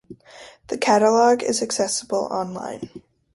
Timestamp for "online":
2.31-2.89